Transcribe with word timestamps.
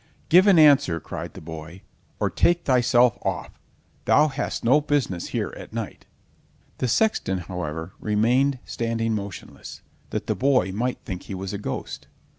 "Give 0.29 0.47
an 0.47 0.57
answer," 0.57 0.99
cried 0.99 1.35
the 1.35 1.41
boy, 1.41 1.83
"or 2.19 2.31
take 2.31 2.63
thyself 2.65 3.19
off; 3.21 3.59
thou 4.05 4.29
hast 4.29 4.63
no 4.65 4.81
business 4.81 5.27
here 5.27 5.53
at 5.55 5.73
night." 5.73 6.07
The 6.79 6.87
sexton, 6.87 7.37
however, 7.37 7.93
remained 7.99 8.57
standing 8.65 9.13
motionless, 9.13 9.83
that 10.09 10.25
the 10.25 10.33
boy 10.33 10.71
might 10.71 10.97
think 11.05 11.21
he 11.25 11.35
was 11.35 11.53
a 11.53 11.59
ghost. 11.59 12.07